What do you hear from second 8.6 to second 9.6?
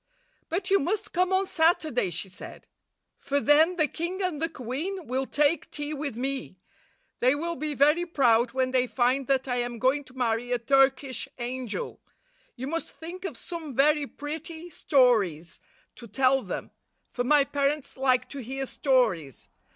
they find that I